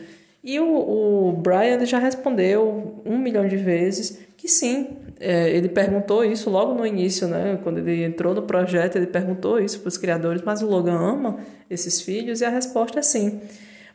[0.47, 6.23] e o, o Brian já respondeu um milhão de vezes que sim, é, ele perguntou
[6.23, 7.59] isso logo no início, né?
[7.61, 11.37] Quando ele entrou no projeto, ele perguntou isso para os criadores, mas o Logan ama
[11.69, 12.39] esses filhos?
[12.39, 13.41] E a resposta é sim.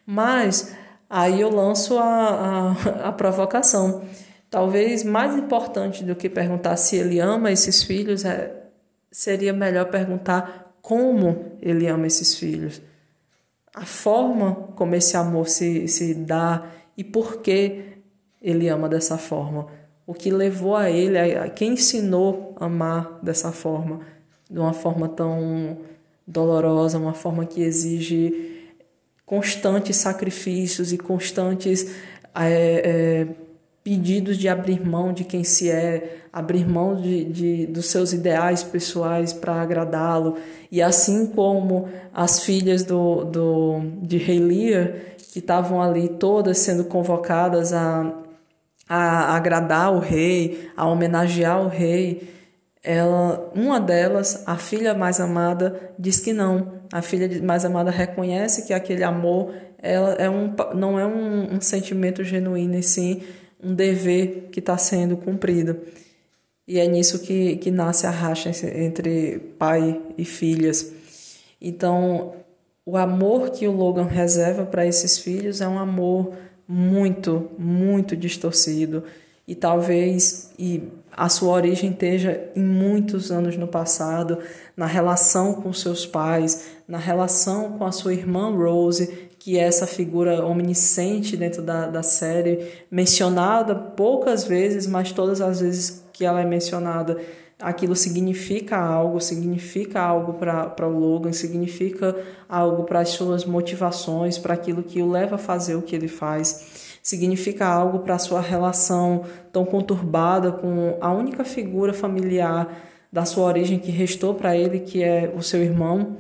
[0.05, 0.77] Mas
[1.09, 4.03] aí eu lanço a, a, a provocação.
[4.51, 8.53] Talvez mais importante do que perguntar se ele ama esses filhos, é,
[9.11, 12.83] seria melhor perguntar como ele ama esses filhos.
[13.75, 16.67] A forma como esse amor se, se dá
[16.97, 17.93] e por que
[18.41, 19.67] ele ama dessa forma.
[20.07, 24.01] O que levou a ele, a, quem ensinou a amar dessa forma,
[24.51, 25.79] de uma forma tão
[26.27, 28.71] dolorosa, uma forma que exige
[29.25, 31.95] constantes sacrifícios e constantes
[32.35, 33.29] é, é,
[33.83, 38.63] pedidos de abrir mão de quem se é, abrir mão de, de dos seus ideais
[38.63, 40.37] pessoais para agradá-lo.
[40.71, 44.93] E assim como as filhas do, do, de Rei Lear,
[45.33, 48.23] que estavam ali todas sendo convocadas a
[48.89, 52.29] a agradar o rei, a homenagear o rei,
[52.83, 56.83] ela, uma delas, a filha mais amada, diz que não.
[56.93, 61.61] A filha mais amada reconhece que aquele amor ela é um, não é um, um
[61.61, 63.23] sentimento genuíno, e sim
[63.63, 65.79] um dever que está sendo cumprido.
[66.67, 70.93] E é nisso que, que nasce a racha entre pai e filhas.
[71.61, 72.35] Então,
[72.85, 76.33] o amor que o Logan reserva para esses filhos é um amor
[76.67, 79.05] muito, muito distorcido
[79.47, 80.83] e talvez e
[81.15, 84.39] a sua origem esteja em muitos anos no passado,
[84.77, 89.89] na relação com seus pais, na relação com a sua irmã Rose, que é essa
[89.89, 96.41] figura omnisciente dentro da, da série, mencionada poucas vezes, mas todas as vezes que ela
[96.41, 97.19] é mencionada,
[97.61, 102.17] aquilo significa algo, significa algo para o Logan, significa
[102.49, 106.09] algo para as suas motivações, para aquilo que o leva a fazer o que ele
[106.09, 112.73] faz significa algo para a sua relação tão conturbada com a única figura familiar
[113.11, 116.17] da sua origem que restou para ele, que é o seu irmão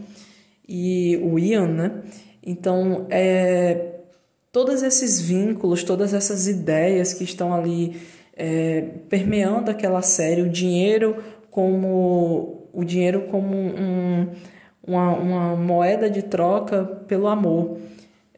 [0.68, 2.02] e o Ian, né?
[2.44, 4.00] Então, é,
[4.50, 8.00] todos esses vínculos, todas essas ideias que estão ali
[8.36, 14.28] é, permeando aquela série, o dinheiro como o dinheiro como um,
[14.82, 17.78] uma, uma moeda de troca pelo amor.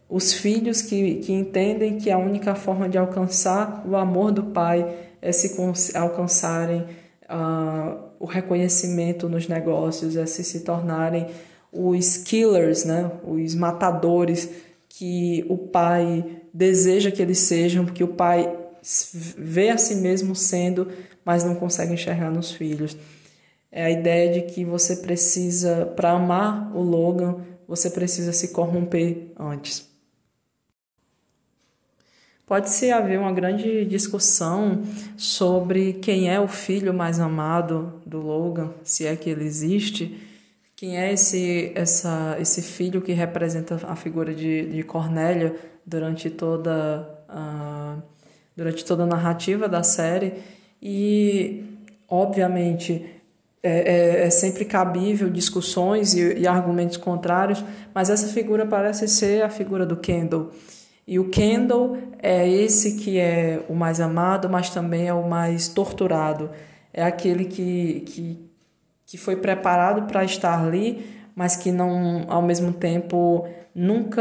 [0.09, 4.94] Os filhos que, que entendem que a única forma de alcançar o amor do pai
[5.22, 5.57] é se
[5.96, 6.84] alcançarem
[7.30, 11.26] uh, o reconhecimento nos negócios, é se se tornarem
[11.75, 13.11] os killers, né?
[13.25, 14.49] os matadores
[14.89, 18.57] que o pai deseja que eles sejam, porque o pai
[19.37, 20.89] vê a si mesmo sendo,
[21.25, 22.97] mas não consegue enxergar nos filhos.
[23.72, 29.33] É a ideia de que você precisa, para amar o Logan, você precisa se corromper
[29.37, 29.89] antes.
[32.47, 34.83] Pode-se haver uma grande discussão
[35.16, 40.20] sobre quem é o filho mais amado do Logan, se é que ele existe,
[40.77, 45.55] quem é esse, essa, esse filho que representa a figura de, de Cornélia
[45.87, 47.97] durante toda, a,
[48.57, 50.35] durante toda a narrativa da série.
[50.83, 51.64] E,
[52.09, 53.14] obviamente,
[53.62, 57.64] é, é, é sempre cabível discussões e, e argumentos contrários,
[57.95, 60.51] mas essa figura parece ser a figura do Kendall.
[61.07, 65.68] E o Kendall é esse que é o mais amado, mas também é o mais
[65.68, 66.51] torturado.
[66.93, 68.51] É aquele que, que,
[69.14, 71.06] que foi preparado para estar ali,
[71.36, 74.20] mas que não, ao mesmo tempo, nunca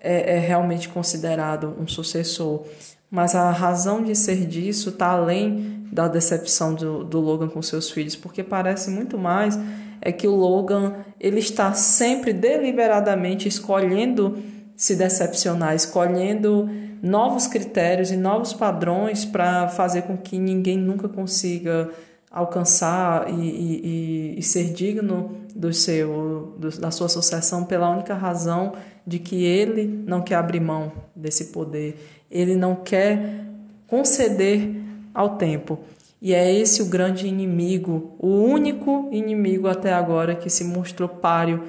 [0.00, 2.64] é, é realmente considerado um sucessor.
[3.10, 7.90] Mas a razão de ser disso está além da decepção do, do Logan com seus
[7.90, 9.58] filhos, porque parece muito mais
[10.00, 14.38] é que o Logan ele está sempre deliberadamente escolhendo
[14.74, 16.66] se decepcionar, escolhendo
[17.02, 21.90] novos critérios e novos padrões para fazer com que ninguém nunca consiga
[22.30, 28.74] alcançar e, e, e ser digno do seu, do, da sua sucessão pela única razão
[29.06, 31.96] de que ele não quer abrir mão desse poder,
[32.30, 33.44] ele não quer
[33.86, 34.70] conceder
[35.12, 35.80] ao tempo.
[36.22, 41.64] E é esse o grande inimigo, o único inimigo até agora que se mostrou páreo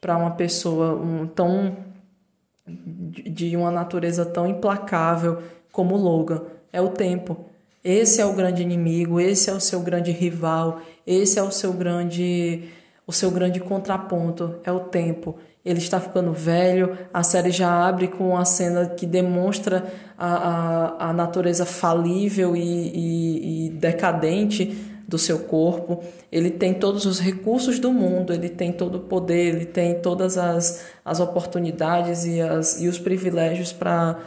[0.00, 1.76] para uma pessoa um, tão
[2.66, 5.42] de uma natureza tão implacável
[5.72, 6.42] como Logan.
[6.72, 7.46] É o tempo.
[7.84, 11.72] Esse é o grande inimigo, esse é o seu grande rival, esse é o seu
[11.72, 12.70] grande
[13.06, 15.36] o seu grande contraponto, é o tempo.
[15.62, 21.10] Ele está ficando velho, a série já abre com uma cena que demonstra a, a,
[21.10, 27.78] a natureza falível e, e, e decadente do seu corpo, ele tem todos os recursos
[27.78, 32.80] do mundo, ele tem todo o poder, ele tem todas as, as oportunidades e, as,
[32.80, 34.18] e os privilégios para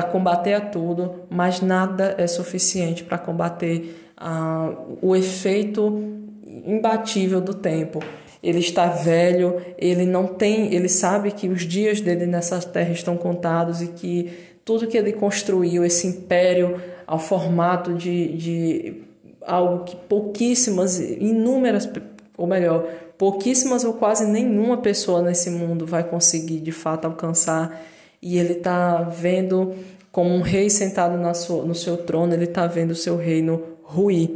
[0.00, 4.72] combater a tudo, mas nada é suficiente para combater ah,
[5.02, 6.22] o efeito
[6.64, 8.00] imbatível do tempo.
[8.40, 13.16] Ele está velho, ele não tem, ele sabe que os dias dele nessa terra estão
[13.16, 14.32] contados e que
[14.64, 19.02] tudo que ele construiu, esse império ao formato de, de
[19.46, 21.88] algo que pouquíssimas, inúmeras,
[22.36, 22.88] ou melhor,
[23.18, 27.84] pouquíssimas ou quase nenhuma pessoa nesse mundo vai conseguir de fato alcançar.
[28.22, 29.74] E ele está vendo
[30.10, 33.62] como um rei sentado na sua, no seu trono, ele está vendo o seu reino
[33.82, 34.30] ruir.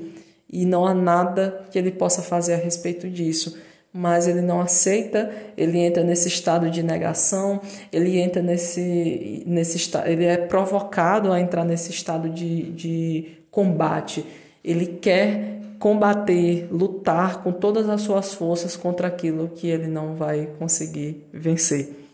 [0.50, 3.56] E não há nada que ele possa fazer a respeito disso.
[3.92, 7.60] Mas ele não aceita, ele entra nesse estado de negação,
[7.90, 14.24] ele entra nesse, nesse estado, ele é provocado a entrar nesse estado de, de combate
[14.66, 20.48] ele quer combater, lutar com todas as suas forças contra aquilo que ele não vai
[20.58, 22.05] conseguir vencer.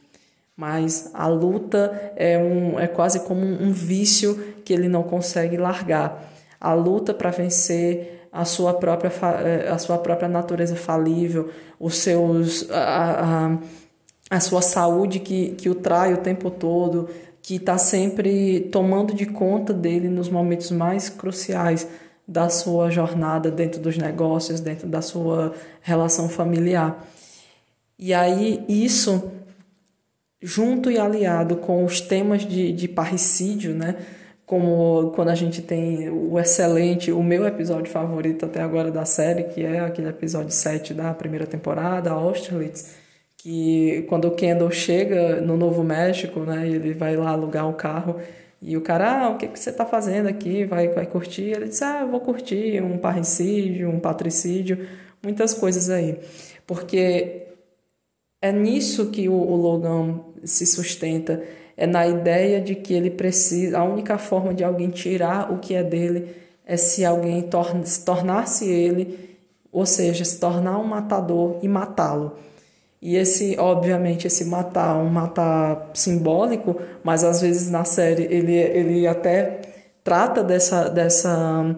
[0.57, 6.30] Mas a luta é, um, é quase como um vício que ele não consegue largar.
[6.61, 9.12] A luta para vencer a sua própria
[9.70, 13.59] a sua própria natureza falível, os seus a, a,
[14.36, 17.09] a sua saúde que, que o trai o tempo todo,
[17.42, 21.86] que está sempre tomando de conta dele nos momentos mais cruciais
[22.26, 27.05] da sua jornada dentro dos negócios, dentro da sua relação familiar.
[27.98, 29.30] E aí isso,
[30.43, 33.97] junto e aliado com os temas de, de parricídio, né?
[34.53, 39.45] como quando a gente tem o excelente, o meu episódio favorito até agora da série,
[39.45, 42.97] que é aquele episódio 7 da primeira temporada, Austerlitz,
[43.34, 48.16] que quando o Kendall chega no Novo México, né, ele vai lá alugar um carro
[48.61, 50.66] e o cara, ah, o que, que você está fazendo aqui?
[50.66, 51.45] Vai, vai curtir?
[51.45, 54.86] Ele diz, ah, vou curtir um parricídio, um patricídio,
[55.22, 56.18] muitas coisas aí.
[56.66, 57.47] Porque
[58.43, 61.43] é nisso que o, o Logan se sustenta
[61.76, 65.74] é na ideia de que ele precisa, a única forma de alguém tirar o que
[65.74, 66.34] é dele
[66.66, 69.36] é se alguém torna, se tornar-se ele,
[69.72, 72.36] ou seja, se tornar um matador e matá-lo.
[73.01, 79.07] E esse, obviamente, esse matar, um matar simbólico, mas às vezes na série ele, ele
[79.09, 79.61] até
[80.05, 81.76] trata dessa, dessa,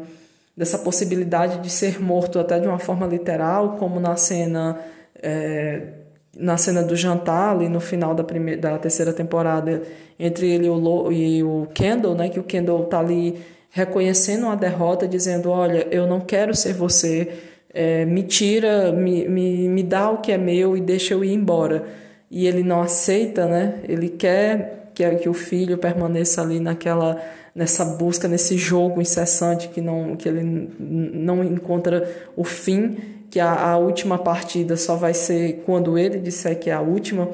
[0.54, 4.78] dessa possibilidade de ser morto até de uma forma literal, como na cena
[5.22, 6.03] é,
[6.36, 9.82] na cena do jantar, ali no final da, primeira, da terceira temporada,
[10.18, 13.38] entre ele e o, e o Kendall, né, que o Kendall tá ali
[13.70, 17.32] reconhecendo uma derrota, dizendo, olha, eu não quero ser você,
[17.72, 21.32] é, me tira, me, me, me dá o que é meu e deixa eu ir
[21.32, 21.84] embora.
[22.30, 27.20] E ele não aceita, né, ele quer que, que o filho permaneça ali naquela
[27.54, 30.42] nessa busca, nesse jogo incessante que não que ele
[30.80, 32.96] não encontra o fim
[33.34, 37.28] que a, a última partida só vai ser quando ele disser que é a última.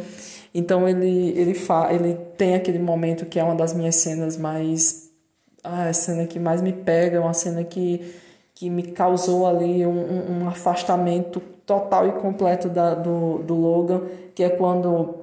[0.54, 5.10] Então ele ele fa, ele tem aquele momento que é uma das minhas cenas mais
[5.62, 8.14] ah, a cena que mais me pega, uma cena que
[8.54, 14.00] que me causou ali um, um afastamento total e completo da, do, do Logan,
[14.34, 15.16] que é quando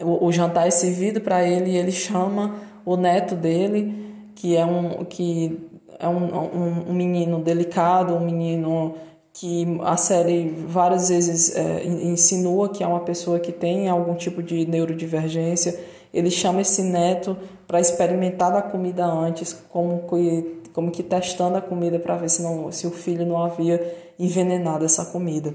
[0.00, 4.66] o, o jantar é servido para ele e ele chama o neto dele, que é
[4.66, 5.68] um, que
[6.00, 8.96] é um, um, um menino delicado, um menino
[9.40, 14.42] que a série várias vezes é, insinua que é uma pessoa que tem algum tipo
[14.42, 15.80] de neurodivergência.
[16.12, 17.34] Ele chama esse neto
[17.66, 22.42] para experimentar da comida antes, como que, como que testando a comida para ver se,
[22.42, 25.54] não, se o filho não havia envenenado essa comida.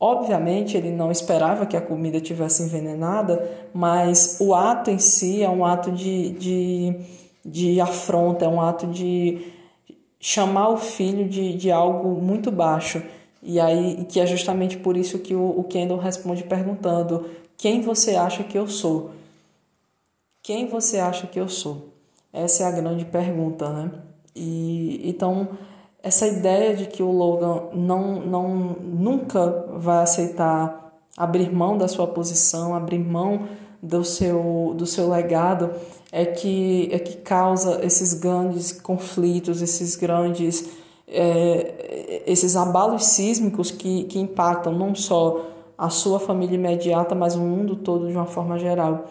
[0.00, 5.50] Obviamente, ele não esperava que a comida tivesse envenenada, mas o ato em si é
[5.50, 6.96] um ato de, de,
[7.44, 9.52] de afronta, é um ato de
[10.18, 13.02] chamar o filho de, de algo muito baixo.
[13.42, 18.16] E aí, que é justamente por isso que o, o Kendall responde perguntando: quem você
[18.16, 19.10] acha que eu sou?
[20.42, 21.88] Quem você acha que eu sou?
[22.32, 23.90] Essa é a grande pergunta, né?
[24.34, 25.48] E então
[26.02, 28.48] essa ideia de que o Logan não, não
[28.80, 33.48] nunca vai aceitar abrir mão da sua posição, abrir mão
[33.82, 35.70] do seu, do seu legado,
[36.12, 40.68] é que, é que causa esses grandes conflitos, esses grandes
[41.10, 45.40] é, esses abalos sísmicos que, que impactam não só
[45.76, 49.04] a sua família imediata, mas o mundo todo de uma forma geral.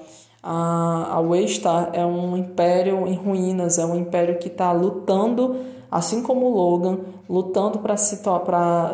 [0.44, 5.58] A, a Waystar é um império em ruínas, é um império que está lutando,
[5.90, 8.22] assim como o Logan, lutando para se,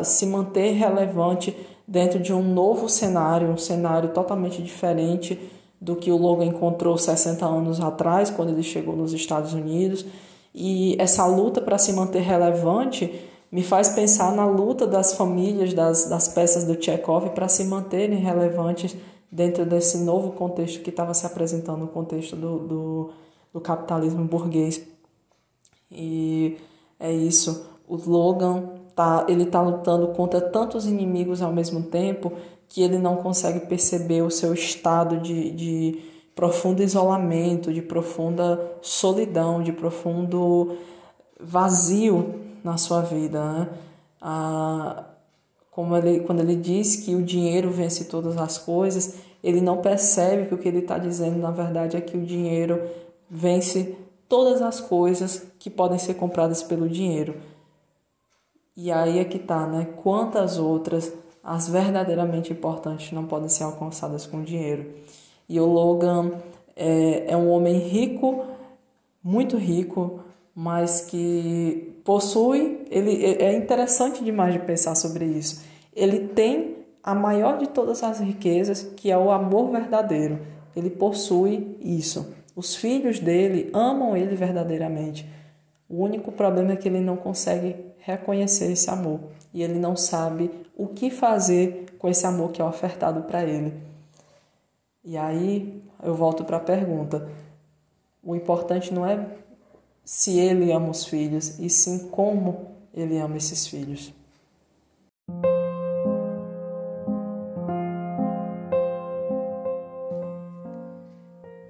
[0.04, 1.54] se manter relevante
[1.86, 5.38] dentro de um novo cenário, um cenário totalmente diferente
[5.80, 10.06] do que o Logan encontrou 60 anos atrás, quando ele chegou nos Estados Unidos.
[10.54, 16.08] E essa luta para se manter relevante me faz pensar na luta das famílias das,
[16.08, 18.96] das peças do Chekhov para se manterem relevantes
[19.30, 23.10] dentro desse novo contexto que estava se apresentando, o contexto do, do,
[23.52, 24.86] do capitalismo burguês.
[25.90, 26.56] E
[27.00, 27.66] é isso.
[27.88, 32.32] O Logan tá, ele está lutando contra tantos inimigos ao mesmo tempo
[32.68, 39.62] que ele não consegue perceber o seu estado de, de profundo isolamento, de profunda solidão,
[39.62, 40.76] de profundo
[41.40, 43.42] vazio na sua vida.
[43.52, 43.68] Né?
[44.20, 45.04] Ah,
[45.70, 50.46] como ele, quando ele diz que o dinheiro vence todas as coisas, ele não percebe
[50.46, 52.80] que o que ele está dizendo, na verdade, é que o dinheiro
[53.28, 53.96] vence
[54.28, 57.34] todas as coisas que podem ser compradas pelo dinheiro.
[58.76, 59.86] E aí é que tá, né?
[60.02, 61.12] Quantas outras,
[61.42, 64.86] as verdadeiramente importantes, não podem ser alcançadas com dinheiro.
[65.48, 66.32] E o Logan
[66.76, 68.44] é, é um homem rico,
[69.22, 70.20] muito rico,
[70.54, 72.84] mas que possui.
[72.90, 75.62] Ele é, é interessante demais de pensar sobre isso.
[75.94, 80.40] Ele tem a maior de todas as riquezas, que é o amor verdadeiro.
[80.74, 82.34] Ele possui isso.
[82.56, 85.28] Os filhos dele amam ele verdadeiramente.
[85.88, 89.20] O único problema é que ele não consegue reconhecer esse amor
[89.52, 93.72] e ele não sabe o que fazer com esse amor que é ofertado para ele.
[95.04, 97.28] E aí eu volto para a pergunta:
[98.22, 99.28] o importante não é
[100.02, 104.12] se ele ama os filhos, e sim como ele ama esses filhos.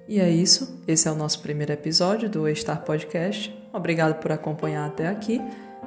[0.07, 0.81] E é isso.
[0.87, 3.53] Esse é o nosso primeiro episódio do Star Podcast.
[3.73, 5.41] Obrigado por acompanhar até aqui.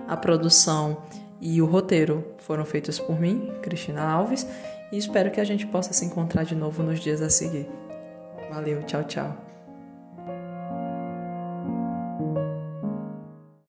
[0.06, 0.98] A produção
[1.40, 4.46] e o roteiro foram feitos por mim, Cristina Alves,
[4.92, 7.68] e espero que a gente possa se encontrar de novo nos dias a seguir.
[8.50, 9.47] Valeu, tchau, tchau.